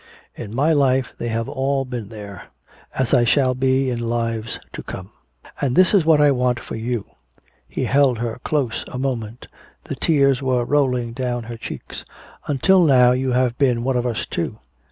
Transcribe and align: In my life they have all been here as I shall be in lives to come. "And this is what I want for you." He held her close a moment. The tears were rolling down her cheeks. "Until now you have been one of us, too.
In 0.33 0.55
my 0.55 0.73
life 0.73 1.13
they 1.19 1.27
have 1.27 1.47
all 1.47 1.85
been 1.85 2.09
here 2.09 2.45
as 2.95 3.13
I 3.13 3.23
shall 3.23 3.53
be 3.53 3.91
in 3.91 3.99
lives 3.99 4.59
to 4.73 4.81
come. 4.81 5.11
"And 5.61 5.75
this 5.75 5.93
is 5.93 6.05
what 6.05 6.19
I 6.19 6.31
want 6.31 6.59
for 6.59 6.75
you." 6.75 7.05
He 7.69 7.83
held 7.83 8.17
her 8.17 8.39
close 8.43 8.83
a 8.87 8.97
moment. 8.97 9.47
The 9.83 9.95
tears 9.95 10.41
were 10.41 10.65
rolling 10.65 11.13
down 11.13 11.43
her 11.43 11.55
cheeks. 11.57 12.03
"Until 12.47 12.83
now 12.83 13.11
you 13.11 13.33
have 13.33 13.59
been 13.59 13.83
one 13.83 13.95
of 13.95 14.07
us, 14.07 14.25
too. 14.25 14.57